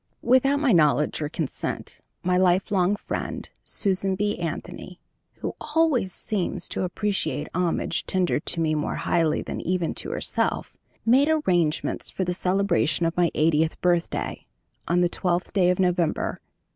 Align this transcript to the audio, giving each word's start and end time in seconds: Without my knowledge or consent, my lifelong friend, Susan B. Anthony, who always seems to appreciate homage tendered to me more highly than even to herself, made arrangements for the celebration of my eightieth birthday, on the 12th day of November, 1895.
Without 0.23 0.59
my 0.59 0.71
knowledge 0.71 1.21
or 1.21 1.29
consent, 1.29 2.01
my 2.23 2.35
lifelong 2.35 2.95
friend, 2.95 3.47
Susan 3.63 4.15
B. 4.15 4.35
Anthony, 4.39 4.99
who 5.35 5.53
always 5.61 6.11
seems 6.11 6.67
to 6.69 6.81
appreciate 6.81 7.47
homage 7.53 8.07
tendered 8.07 8.43
to 8.47 8.59
me 8.59 8.73
more 8.73 8.95
highly 8.95 9.43
than 9.43 9.61
even 9.61 9.93
to 9.93 10.09
herself, 10.09 10.75
made 11.05 11.29
arrangements 11.29 12.09
for 12.09 12.23
the 12.23 12.33
celebration 12.33 13.05
of 13.05 13.15
my 13.15 13.29
eightieth 13.35 13.79
birthday, 13.79 14.47
on 14.87 15.01
the 15.01 15.07
12th 15.09 15.53
day 15.53 15.69
of 15.69 15.77
November, 15.77 16.41
1895. 16.41 16.41